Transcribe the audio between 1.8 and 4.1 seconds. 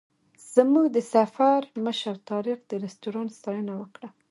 مشر طارق د رسټورانټ ستاینه وکړه.